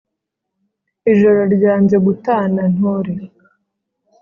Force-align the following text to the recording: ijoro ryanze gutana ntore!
ijoro 1.11 1.41
ryanze 1.55 1.95
gutana 2.05 2.61
ntore! 2.73 3.13